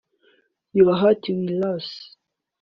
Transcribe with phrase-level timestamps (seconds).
[0.73, 2.15] Your heart will race